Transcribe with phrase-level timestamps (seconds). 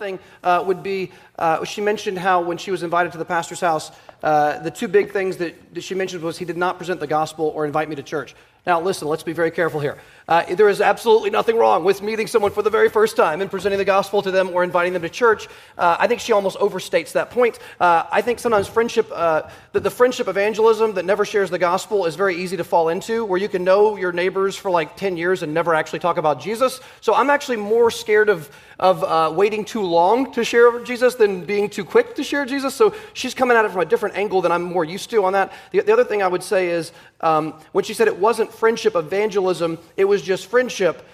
[0.00, 3.60] thing uh, would be uh, she mentioned how when she was invited to the pastor's
[3.60, 3.92] house,
[4.22, 7.06] uh, the two big things that, that she mentioned was he did not present the
[7.06, 8.34] gospel or invite me to church.
[8.66, 9.96] Now, listen, let's be very careful here.
[10.30, 13.50] Uh, there is absolutely nothing wrong with meeting someone for the very first time and
[13.50, 15.48] presenting the gospel to them or inviting them to church.
[15.76, 17.58] Uh, I think she almost overstates that point.
[17.80, 22.14] Uh, I think sometimes friendship, uh, the, friendship evangelism that never shares the gospel is
[22.14, 25.42] very easy to fall into, where you can know your neighbors for like 10 years
[25.42, 26.80] and never actually talk about Jesus.
[27.00, 31.44] So I'm actually more scared of, of uh, waiting too long to share Jesus than
[31.44, 32.72] being too quick to share Jesus.
[32.72, 35.32] So she's coming at it from a different angle than I'm more used to on
[35.32, 35.52] that.
[35.72, 38.96] The, the other thing I would say is um, when she said it wasn't friendship
[38.96, 41.06] evangelism, it was just friendship.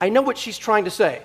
[0.00, 1.22] I know what she's trying to say,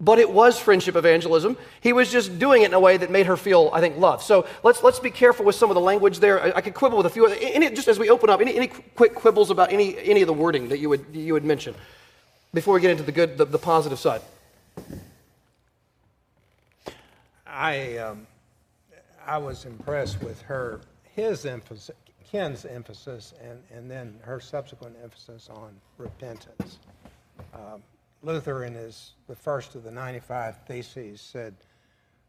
[0.00, 1.56] but it was friendship evangelism.
[1.80, 4.22] He was just doing it in a way that made her feel, I think, love.
[4.22, 6.42] So let's, let's be careful with some of the language there.
[6.42, 8.66] I, I could quibble with a few, any, just as we open up, any, any
[8.66, 11.74] quick quibbles about any, any of the wording that you would, you would mention
[12.52, 14.22] before we get into the good, the, the positive side.
[17.46, 18.26] I, um,
[19.26, 20.80] I was impressed with her,
[21.14, 21.90] his emphasis,
[22.30, 26.78] Ken's emphasis and, and then her subsequent emphasis on repentance.
[27.54, 27.82] Um,
[28.22, 31.54] Luther, in his, the first of the 95 Theses, said,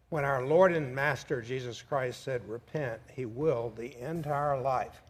[0.09, 5.01] When our Lord and Master Jesus Christ said, Repent, he willed the entire life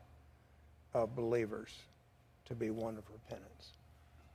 [0.94, 1.74] of believers
[2.46, 3.74] to be one of repentance.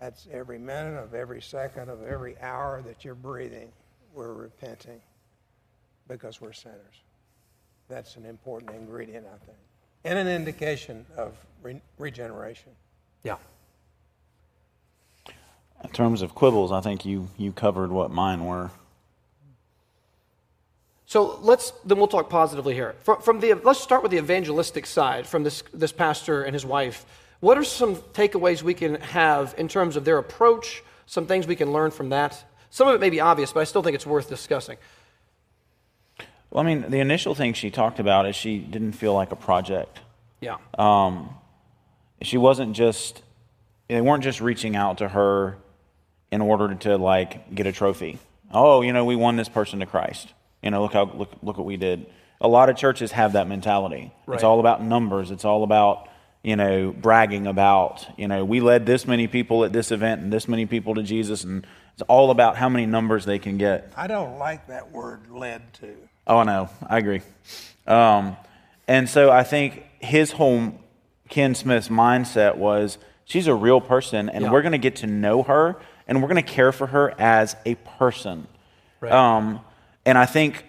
[0.00, 3.72] That's every minute of every second of every hour that you're breathing,
[4.12, 5.00] we're repenting
[6.08, 7.02] because we're sinners.
[7.88, 9.58] That's an important ingredient, I think
[10.04, 12.72] and an indication of re- regeneration.
[13.22, 13.36] Yeah.
[15.84, 18.70] In terms of quibbles, I think you, you covered what mine were.
[21.12, 22.94] So let's then we'll talk positively here.
[23.00, 26.64] From, from, the let's start with the evangelistic side from this this pastor and his
[26.64, 27.04] wife.
[27.40, 30.82] What are some takeaways we can have in terms of their approach?
[31.04, 32.42] Some things we can learn from that.
[32.70, 34.78] Some of it may be obvious, but I still think it's worth discussing.
[36.52, 39.36] Well, I mean, the initial thing she talked about is she didn't feel like a
[39.36, 40.00] project.
[40.42, 40.58] Yeah.
[40.78, 41.30] Um,
[42.20, 43.22] she wasn't just,
[43.88, 45.56] they weren't just reaching out to her
[46.30, 48.18] in order to like get a trophy.
[48.52, 50.28] Oh, you know, we won this person to Christ.
[50.62, 52.06] You know, look how look look what we did.
[52.40, 54.12] A lot of churches have that mentality.
[54.26, 54.34] Right.
[54.34, 55.30] It's all about numbers.
[55.30, 56.08] It's all about
[56.42, 60.32] you know bragging about you know we led this many people at this event and
[60.32, 63.92] this many people to Jesus and it's all about how many numbers they can get.
[63.96, 65.94] I don't like that word led to.
[66.26, 66.68] Oh, I know.
[66.86, 67.22] I agree.
[67.86, 68.36] Um,
[68.86, 70.74] and so I think his whole
[71.28, 74.50] Ken Smith's mindset was she's a real person, and yeah.
[74.50, 77.56] we're going to get to know her, and we're going to care for her as
[77.64, 78.46] a person.
[79.00, 79.12] Right.
[79.12, 79.60] Um,
[80.04, 80.64] and I think,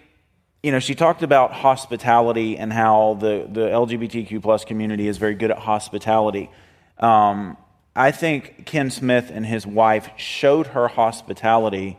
[0.62, 5.34] you know, she talked about hospitality and how the, the LGBTQ plus community is very
[5.34, 6.50] good at hospitality.
[6.98, 7.56] Um,
[7.96, 11.98] I think Ken Smith and his wife showed her hospitality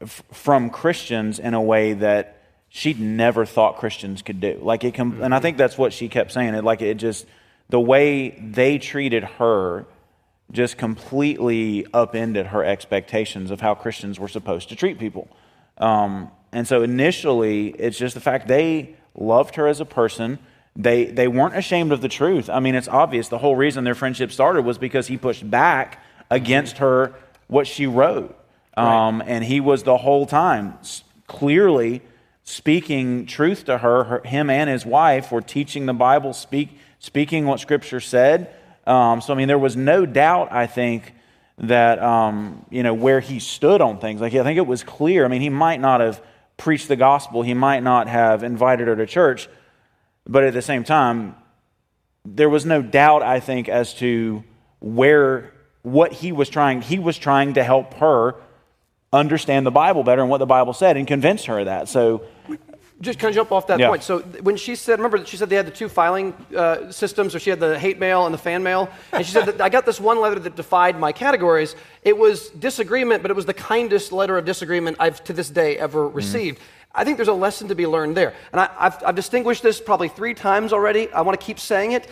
[0.00, 2.41] f- from Christians in a way that
[2.74, 4.58] she'd never thought Christians could do.
[4.62, 6.54] Like it, com- and I think that's what she kept saying.
[6.54, 7.26] It like it just
[7.68, 9.84] the way they treated her
[10.50, 15.28] just completely upended her expectations of how Christians were supposed to treat people.
[15.78, 20.38] Um, and so initially, it's just the fact they loved her as a person.
[20.74, 22.48] They they weren't ashamed of the truth.
[22.48, 23.28] I mean, it's obvious.
[23.28, 27.12] The whole reason their friendship started was because he pushed back against her
[27.48, 28.34] what she wrote,
[28.78, 29.28] um, right.
[29.28, 30.78] and he was the whole time
[31.26, 32.00] clearly
[32.44, 37.46] speaking truth to her, her, him and his wife were teaching the Bible, speak, speaking
[37.46, 38.54] what Scripture said.
[38.86, 41.14] Um, so, I mean, there was no doubt, I think,
[41.58, 44.20] that, um, you know, where he stood on things.
[44.20, 45.24] Like, I think it was clear.
[45.24, 46.22] I mean, he might not have
[46.56, 49.48] preached the gospel, he might not have invited her to church,
[50.26, 51.34] but at the same time,
[52.24, 54.44] there was no doubt, I think, as to
[54.80, 55.52] where,
[55.82, 56.82] what he was trying.
[56.82, 58.36] He was trying to help her
[59.12, 61.88] understand the Bible better and what the Bible said and convince her of that.
[61.88, 62.22] So,
[63.00, 63.88] just kind of jump off that yeah.
[63.88, 64.04] point.
[64.04, 67.34] So when she said, remember that she said they had the two filing uh, systems,
[67.34, 69.68] or she had the hate mail and the fan mail, and she said that I
[69.68, 71.74] got this one letter that defied my categories.
[72.04, 75.76] It was disagreement, but it was the kindest letter of disagreement I've to this day
[75.78, 76.16] ever mm-hmm.
[76.16, 76.58] received.
[76.58, 76.62] Mm.
[76.94, 79.80] I think there's a lesson to be learned there, and I, have I've distinguished this
[79.80, 81.10] probably three times already.
[81.12, 82.06] I want to keep saying it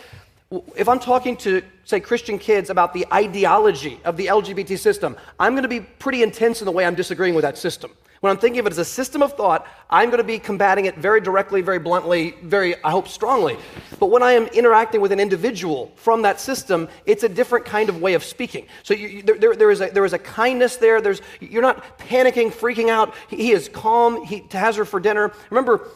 [0.75, 5.53] if I'm talking to, say, Christian kids about the ideology of the LGBT system, I'm
[5.53, 7.91] going to be pretty intense in the way I'm disagreeing with that system.
[8.19, 10.85] When I'm thinking of it as a system of thought, I'm going to be combating
[10.85, 13.57] it very directly, very bluntly, very, I hope, strongly.
[13.99, 17.89] But when I am interacting with an individual from that system, it's a different kind
[17.89, 18.67] of way of speaking.
[18.83, 21.01] So you, there, there, is a, there is a kindness there.
[21.01, 23.15] There's, you're not panicking, freaking out.
[23.27, 24.23] He, he is calm.
[24.23, 25.31] He has her for dinner.
[25.49, 25.87] Remember,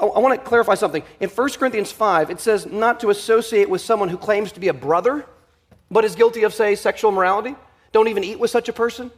[0.00, 1.02] I want to clarify something.
[1.20, 4.68] In 1 Corinthians 5, it says not to associate with someone who claims to be
[4.68, 5.26] a brother,
[5.90, 7.54] but is guilty of, say, sexual morality.
[7.92, 9.10] Don't even eat with such a person.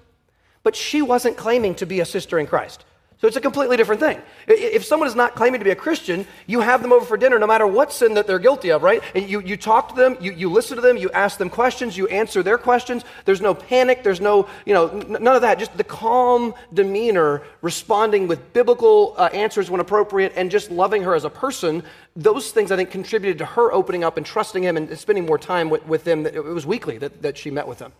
[0.62, 2.84] But she wasn't claiming to be a sister in Christ.
[3.22, 4.20] So it's a completely different thing.
[4.48, 7.38] If someone is not claiming to be a Christian, you have them over for dinner
[7.38, 9.00] no matter what sin that they're guilty of, right?
[9.14, 11.96] And you, you talk to them, you, you listen to them, you ask them questions,
[11.96, 13.04] you answer their questions.
[13.24, 15.60] There's no panic, there's no, you know, none of that.
[15.60, 21.14] Just the calm demeanor, responding with biblical uh, answers when appropriate, and just loving her
[21.14, 21.84] as a person.
[22.16, 25.38] Those things, I think, contributed to her opening up and trusting him and spending more
[25.38, 26.26] time with, with them.
[26.26, 27.92] It was weekly that, that she met with him.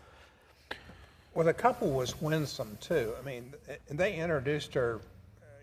[1.35, 3.15] Well, the couple was winsome too.
[3.19, 3.55] I mean,
[3.89, 5.01] they introduced her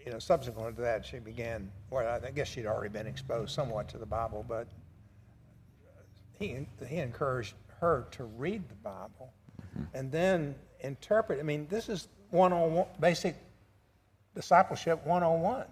[0.10, 3.88] you know, subsequent to that, she began, well, I guess she'd already been exposed somewhat
[3.90, 4.68] to the Bible, but
[6.40, 9.32] he, he encouraged her to read the Bible
[9.94, 11.40] and then interpret.
[11.40, 13.36] I mean, this is one on one, basic
[14.34, 15.66] discipleship 101.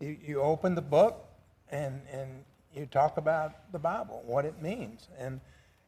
[0.00, 1.24] You, you open the book
[1.70, 2.44] and, and
[2.74, 5.06] you talk about the Bible, what it means.
[5.16, 5.40] And,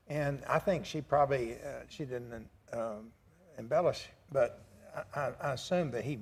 [0.06, 3.10] and I think she probably, uh, she didn't um,
[3.58, 4.62] embellish, but
[5.16, 6.20] I, I assume that he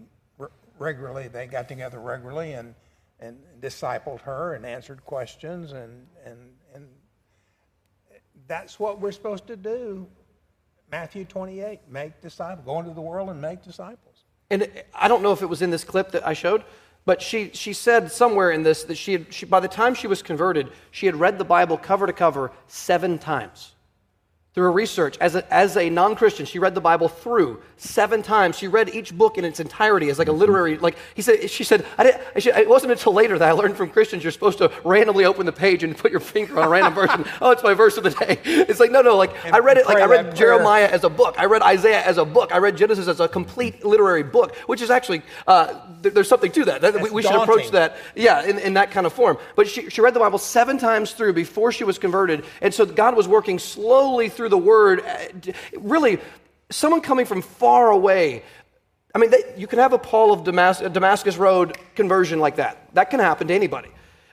[0.79, 2.75] regularly, they got together regularly and,
[3.21, 5.73] and discipled her and answered questions.
[5.73, 6.39] And, and,
[6.75, 6.87] and
[8.47, 10.07] that's what we're supposed to do.
[10.91, 14.25] Matthew 28, make disciples, go into the world and make disciples.
[14.51, 16.63] And I don't know if it was in this clip that I showed,
[17.05, 20.07] but she, she said somewhere in this that she had, she, by the time she
[20.07, 23.76] was converted, she had read the Bible cover to cover seven times
[24.57, 25.19] through her research.
[25.19, 28.57] As a, as a non-christian she read the bible through seven times.
[28.57, 31.63] She read each book in its entirety as like a literary like he said she
[31.63, 34.73] said I didn't, it wasn't until later that i learned from christians you're supposed to
[34.83, 37.63] randomly open the page and put your finger on a random verse and, oh it's
[37.63, 38.41] my verse of the day.
[38.45, 41.11] It's like no no like and i read it like i read jeremiah as a
[41.11, 41.35] book.
[41.39, 42.51] I read isaiah as a book.
[42.51, 46.65] I read genesis as a complete literary book which is actually uh, there's something to
[46.65, 49.37] that, we, we should approach that yeah in, in that kind of form.
[49.55, 52.87] But she, she read the bible seven times through before she was converted and so
[52.87, 55.01] god was working slowly through through the word.
[55.05, 56.19] Uh, really,
[56.71, 58.43] someone coming from far away.
[59.15, 62.95] I mean, they, you can have a Paul of Damas- Damascus Road conversion like that.
[62.95, 63.89] That can happen to anybody.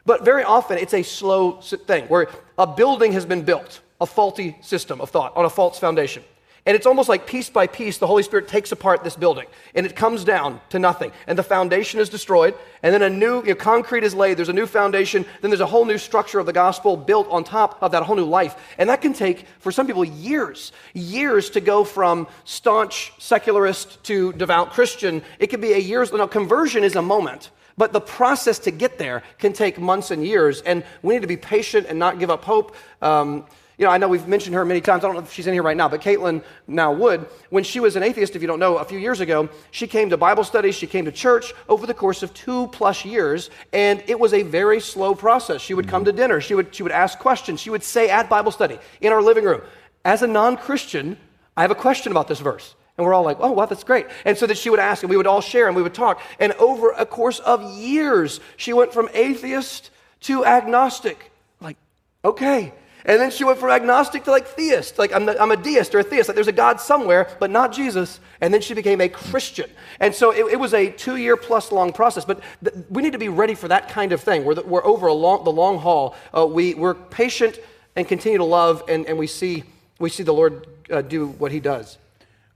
[0.06, 2.28] But very often, it's a slow thing where
[2.58, 6.24] a building has been built, a faulty system of thought on a false foundation.
[6.66, 9.86] And it's almost like piece by piece, the Holy Spirit takes apart this building and
[9.86, 11.12] it comes down to nothing.
[11.28, 12.56] And the foundation is destroyed.
[12.82, 14.38] And then a new you know, concrete is laid.
[14.38, 15.26] There's a new foundation.
[15.42, 18.16] Then there's a whole new structure of the gospel built on top of that whole
[18.16, 18.56] new life.
[18.78, 20.72] And that can take, for some people, years.
[20.94, 25.22] Years to go from staunch secularist to devout Christian.
[25.40, 27.52] It could be a year's, now, conversion is a moment.
[27.78, 30.62] But the process to get there can take months and years.
[30.62, 32.76] And we need to be patient and not give up hope.
[33.02, 33.46] Um,
[33.78, 35.04] you know, I know we've mentioned her many times.
[35.04, 37.28] I don't know if she's in here right now, but Caitlin now would.
[37.50, 40.10] When she was an atheist, if you don't know, a few years ago, she came
[40.12, 44.04] to Bible studies, she came to church over the course of two plus years, and
[44.08, 45.60] it was a very slow process.
[45.60, 48.30] She would come to dinner, she would, she would ask questions, she would say at
[48.30, 49.62] Bible study in our living room,
[50.06, 51.18] as a non Christian,
[51.58, 52.76] I have a question about this verse.
[52.96, 54.06] And we're all like, oh, wow, that's great.
[54.24, 56.22] And so that she would ask, and we would all share, and we would talk.
[56.40, 59.90] And over a course of years, she went from atheist
[60.22, 61.32] to agnostic.
[61.60, 61.78] Like,
[62.24, 62.72] okay.
[63.06, 64.98] And then she went from agnostic to like theist.
[64.98, 66.30] Like, I'm, I'm a deist or a theist.
[66.30, 68.20] Like, there's a God somewhere, but not Jesus.
[68.40, 69.70] And then she became a Christian.
[70.00, 72.24] And so it, it was a two year plus long process.
[72.24, 74.46] But th- we need to be ready for that kind of thing.
[74.46, 76.16] We're, the, we're over a long, the long haul.
[76.36, 77.60] Uh, we, we're patient
[77.96, 79.64] and continue to love, and, and we, see,
[80.00, 81.98] we see the Lord uh, do what he does.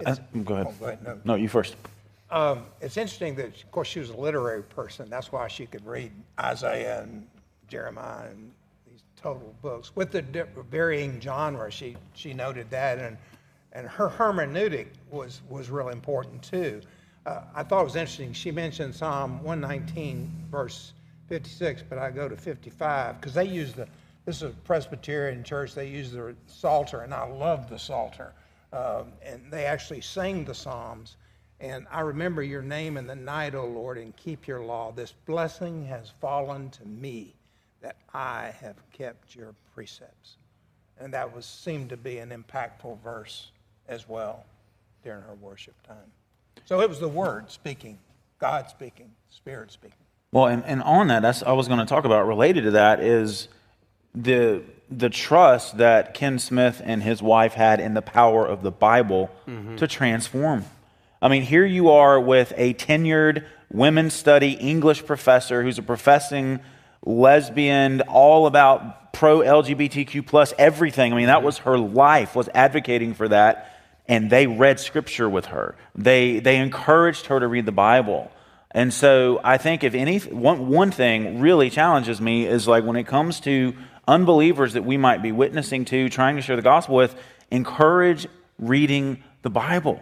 [0.05, 0.67] Uh, go ahead.
[0.67, 1.03] Oh, go ahead.
[1.03, 1.19] No.
[1.23, 1.35] no.
[1.35, 1.75] you first.
[2.29, 5.09] Um, it's interesting that, of course, she was a literary person.
[5.09, 7.27] That's why she could read Isaiah and
[7.67, 8.51] Jeremiah and
[9.17, 10.21] total books with the
[10.69, 11.69] varying genre.
[11.71, 13.17] She she noted that, and
[13.73, 16.81] and her hermeneutic was was real important too.
[17.25, 18.31] Uh, I thought it was interesting.
[18.31, 20.93] She mentioned Psalm 119 verse
[21.27, 23.87] 56, but I go to 55 because they use the
[24.25, 25.73] this is a Presbyterian church.
[25.73, 28.33] They use the Psalter, and I love the Psalter.
[28.73, 31.15] Um, and they actually sing the Psalms.
[31.61, 34.91] And I remember your name in the night, O Lord, and keep your law.
[34.91, 37.36] This blessing has fallen to me
[37.81, 40.37] that I have kept your precepts.
[40.99, 43.51] And that was seemed to be an impactful verse
[43.87, 44.45] as well
[45.03, 46.11] during her worship time.
[46.65, 47.99] So it was the Word speaking,
[48.39, 49.97] God speaking, Spirit speaking.
[50.31, 52.99] Well, and, and on that, that's I was going to talk about related to that
[52.99, 53.47] is
[54.13, 58.71] the the trust that Ken Smith and his wife had in the power of the
[58.71, 59.75] Bible mm-hmm.
[59.75, 60.65] to transform.
[61.21, 66.59] I mean, here you are with a tenured women's study English professor who's a professing
[67.07, 71.13] lesbian, all about pro LGBTQ plus everything.
[71.13, 73.73] I mean, that was her life, was advocating for that.
[74.07, 75.75] And they read scripture with her.
[75.95, 78.31] They, they encouraged her to read the Bible.
[78.71, 82.95] And so I think if any, one, one thing really challenges me is like when
[82.95, 83.73] it comes to
[84.07, 87.15] unbelievers that we might be witnessing to, trying to share the gospel with,
[87.51, 88.27] encourage
[88.59, 89.99] reading the Bible.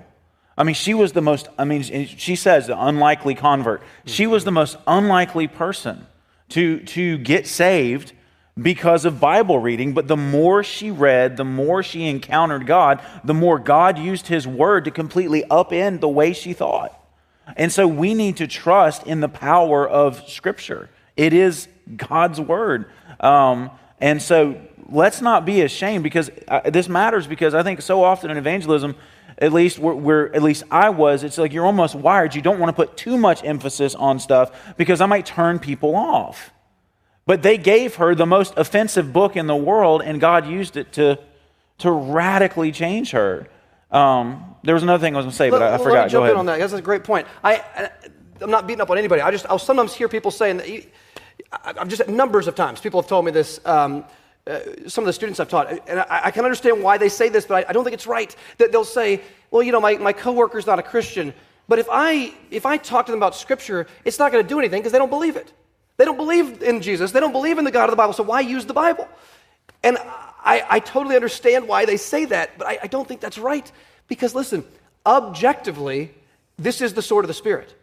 [0.57, 3.81] I mean, she was the most, I mean, she says the unlikely convert.
[4.05, 6.05] She was the most unlikely person
[6.49, 8.13] to, to get saved
[8.61, 9.93] because of Bible reading.
[9.93, 14.47] But the more she read, the more she encountered God, the more God used his
[14.47, 16.99] word to completely upend the way she thought.
[17.57, 20.89] And so we need to trust in the power of Scripture.
[21.15, 22.85] It is God's word.
[23.19, 23.71] Um,
[24.01, 24.59] and so
[24.89, 28.95] let's not be ashamed because uh, this matters because I think so often in evangelism,
[29.37, 32.35] at least we're, we're, at least I was, it's like you're almost wired.
[32.35, 35.95] You don't want to put too much emphasis on stuff because I might turn people
[35.95, 36.51] off.
[37.25, 40.93] But they gave her the most offensive book in the world, and God used it
[40.93, 41.19] to,
[41.79, 43.47] to radically change her.
[43.91, 45.91] Um, there was another thing I was going to say, but I, I forgot.
[45.91, 46.33] Let me jump Go ahead.
[46.33, 46.59] in on that.
[46.59, 47.27] That's a great point.
[47.43, 47.89] I, I,
[48.41, 49.21] am not beating up on anybody.
[49.21, 50.69] I just I'll sometimes hear people saying that.
[50.69, 50.83] You,
[51.51, 53.59] I, have just numbers of times people have told me this.
[53.65, 54.05] Um,
[54.47, 57.29] uh, some of the students I've taught, and I, I, can understand why they say
[57.29, 58.35] this, but I, I, don't think it's right.
[58.59, 61.33] That they'll say, "Well, you know, my, my coworker's not a Christian,
[61.67, 64.59] but if I if I talk to them about Scripture, it's not going to do
[64.59, 65.51] anything because they don't believe it.
[65.97, 67.11] They don't believe in Jesus.
[67.11, 68.13] They don't believe in the God of the Bible.
[68.13, 69.07] So why use the Bible?"
[69.83, 73.39] And I, I totally understand why they say that, but I, I don't think that's
[73.39, 73.69] right.
[74.07, 74.63] Because listen,
[75.05, 76.13] objectively,
[76.59, 77.73] this is the sword of the Spirit.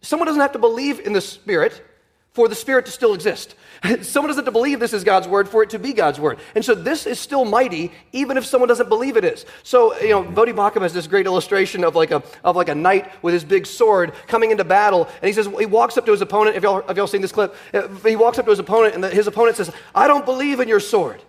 [0.00, 1.82] Someone doesn't have to believe in the Spirit
[2.32, 3.54] for the Spirit to still exist.
[4.02, 6.38] someone doesn't have to believe this is God's word for it to be God's word.
[6.54, 9.46] And so this is still mighty, even if someone doesn't believe it is.
[9.62, 12.74] So, you know, Voddie Baucham has this great illustration of like a, of like a
[12.74, 15.06] knight with his big sword coming into battle.
[15.22, 16.54] And he says, he walks up to his opponent.
[16.54, 17.54] Have y'all, have y'all seen this clip?
[18.04, 20.68] He walks up to his opponent, and the, his opponent says, I don't believe in
[20.68, 21.22] your sword.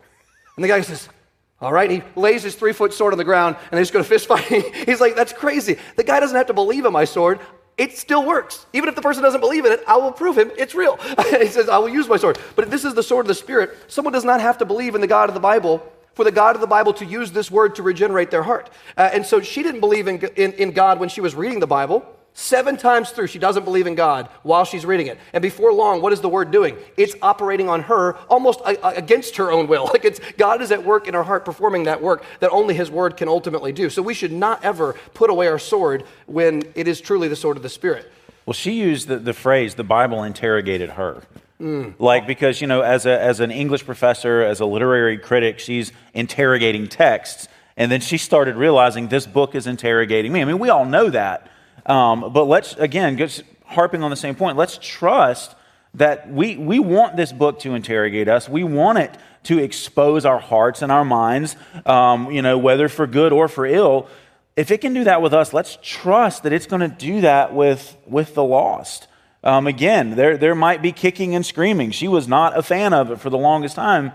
[0.55, 1.10] And the guy says,
[1.62, 4.00] all right, he lays his three foot sword on the ground and they just go
[4.00, 4.63] to fist fighting.
[4.86, 5.77] He's like, that's crazy.
[5.96, 7.39] The guy doesn't have to believe in my sword.
[7.81, 8.67] It still works.
[8.73, 10.97] Even if the person doesn't believe in it, I will prove him it's real.
[11.31, 12.38] he says, I will use my sword.
[12.55, 14.93] But if this is the sword of the Spirit, someone does not have to believe
[14.93, 15.83] in the God of the Bible
[16.13, 18.69] for the God of the Bible to use this word to regenerate their heart.
[18.95, 21.65] Uh, and so she didn't believe in, in, in God when she was reading the
[21.65, 22.05] Bible.
[22.33, 25.19] Seven times through, she doesn't believe in God while she's reading it.
[25.33, 26.77] And before long, what is the word doing?
[26.95, 29.81] It's operating on her almost against her own will.
[29.91, 32.89] Like it's God is at work in her heart performing that work that only his
[32.89, 33.89] word can ultimately do.
[33.89, 37.57] So we should not ever put away our sword when it is truly the sword
[37.57, 38.09] of the Spirit.
[38.45, 41.23] Well, she used the, the phrase, the Bible interrogated her.
[41.59, 41.93] Mm.
[42.00, 45.91] Like, because, you know, as, a, as an English professor, as a literary critic, she's
[46.13, 47.47] interrogating texts.
[47.77, 50.41] And then she started realizing this book is interrogating me.
[50.41, 51.50] I mean, we all know that.
[51.91, 55.55] Um, but let's, again, just harping on the same point, let's trust
[55.95, 58.48] that we, we want this book to interrogate us.
[58.48, 63.07] We want it to expose our hearts and our minds, um, you know, whether for
[63.07, 64.07] good or for ill.
[64.55, 67.53] If it can do that with us, let's trust that it's going to do that
[67.53, 69.07] with, with the lost.
[69.43, 71.91] Um, again, there, there might be kicking and screaming.
[71.91, 74.13] She was not a fan of it for the longest time,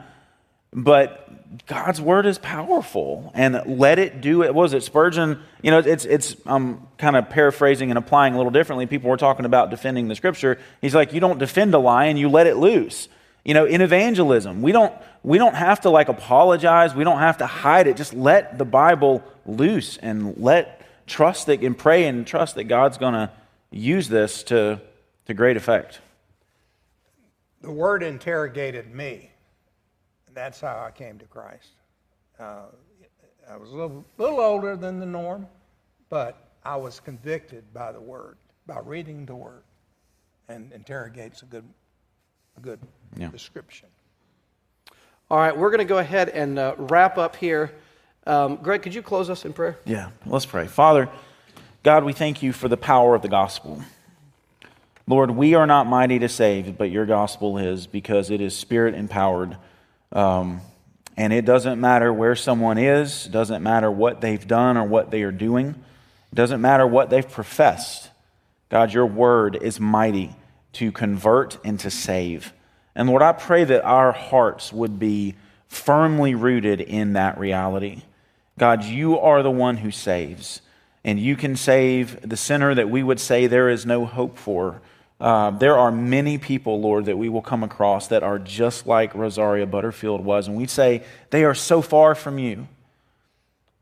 [0.77, 4.55] but God's word is powerful and let it do it.
[4.55, 5.41] Was it Spurgeon?
[5.63, 8.87] You know, it's, it's, I'm kind of paraphrasing and applying a little differently.
[8.87, 10.59] People were talking about defending the scripture.
[10.83, 13.09] He's like, you don't defend a lie and you let it loose.
[13.43, 14.93] You know, in evangelism, we don't,
[15.23, 16.95] we don't have to like apologize.
[16.95, 17.97] We don't have to hide it.
[17.97, 22.99] Just let the Bible loose and let trust that and pray and trust that God's
[22.99, 23.31] going to
[23.71, 24.83] use this to,
[25.25, 26.01] to great effect.
[27.63, 29.31] The word interrogated me
[30.37, 31.71] that's how I came to Christ.
[32.39, 32.67] Uh,
[33.51, 35.47] I was a little, little older than the norm,
[36.11, 39.63] but I was convicted by the Word, by reading the Word,
[40.49, 41.65] and interrogates a good,
[42.59, 42.79] a good
[43.17, 43.29] yeah.
[43.29, 43.89] description.
[45.31, 47.73] All right, we're going to go ahead and uh, wrap up here.
[48.27, 49.79] Um, Greg, could you close us in prayer?
[49.87, 50.67] Yeah, let's pray.
[50.67, 51.09] Father,
[51.83, 53.81] God, we thank you for the power of the gospel.
[55.07, 58.95] Lord, we are not mighty to save, but your gospel is because it is spirit
[58.95, 59.57] empowered.
[60.13, 60.61] Um,
[61.17, 65.23] and it doesn't matter where someone is, doesn't matter what they've done or what they
[65.23, 65.75] are doing,
[66.35, 68.11] doesn't matter what they've professed.
[68.69, 70.35] God, your word is mighty
[70.75, 72.53] to convert and to save.
[72.95, 75.37] And Lord, I pray that our hearts would be
[75.69, 78.03] firmly rooted in that reality.
[78.59, 80.61] God, you are the one who saves,
[81.05, 84.81] and you can save the sinner that we would say there is no hope for.
[85.19, 89.15] Uh, there are many people, Lord, that we will come across that are just like
[89.15, 92.69] Rosaria Butterfield was, and we say they are so far from you.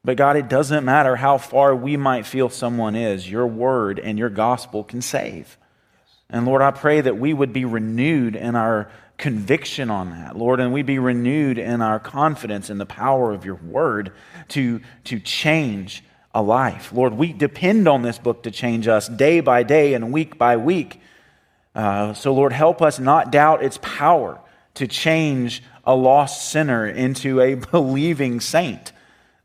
[0.05, 4.19] But God, it doesn't matter how far we might feel someone is, your word and
[4.19, 5.57] your gospel can save.
[6.31, 10.61] And Lord, I pray that we would be renewed in our conviction on that, Lord,
[10.61, 14.13] and we be renewed in our confidence in the power of your word
[14.49, 16.93] to, to change a life.
[16.93, 20.57] Lord, we depend on this book to change us day by day and week by
[20.57, 21.01] week.
[21.75, 24.41] Uh, so, Lord, help us not doubt its power
[24.75, 28.93] to change a lost sinner into a believing saint.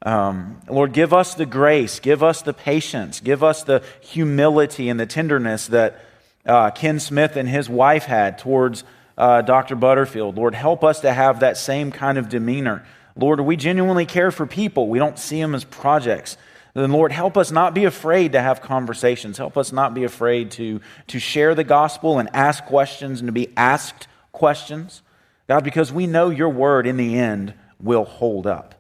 [0.02, 5.00] Um, Lord, give us the grace, give us the patience, give us the humility and
[5.00, 6.00] the tenderness that
[6.46, 8.84] uh, Ken Smith and his wife had towards
[9.18, 9.76] uh, Dr.
[9.76, 10.38] Butterfield.
[10.38, 12.86] Lord, help us to have that same kind of demeanor.
[13.18, 14.88] Lord, we genuinely care for people.
[14.88, 16.38] We don't see them as projects.
[16.80, 19.38] Then, Lord, help us not be afraid to have conversations.
[19.38, 23.32] Help us not be afraid to, to share the gospel and ask questions and to
[23.32, 25.02] be asked questions.
[25.48, 28.76] God, because we know your word in the end will hold up.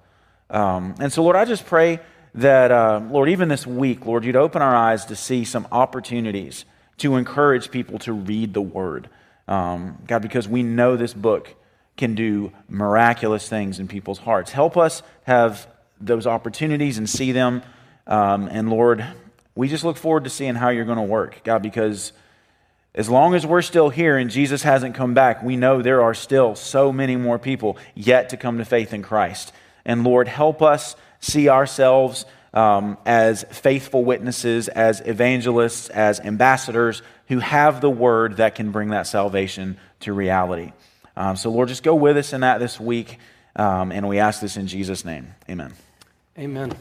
[0.49, 1.99] Um, and so, Lord, I just pray
[2.35, 6.65] that, uh, Lord, even this week, Lord, you'd open our eyes to see some opportunities
[6.97, 9.09] to encourage people to read the word.
[9.47, 11.55] Um, God, because we know this book
[11.97, 14.51] can do miraculous things in people's hearts.
[14.51, 15.67] Help us have
[15.99, 17.61] those opportunities and see them.
[18.09, 19.05] Um, and Lord,
[19.55, 22.11] we just look forward to seeing how you're going to work, God, because
[22.95, 26.15] as long as we're still here and Jesus hasn't come back, we know there are
[26.15, 29.53] still so many more people yet to come to faith in Christ.
[29.85, 37.37] And Lord, help us see ourselves um, as faithful witnesses, as evangelists, as ambassadors who
[37.39, 40.73] have the word that can bring that salvation to reality.
[41.15, 43.19] Um, so, Lord, just go with us in that this week.
[43.55, 45.27] Um, and we ask this in Jesus' name.
[45.47, 45.73] Amen.
[46.37, 46.73] Amen.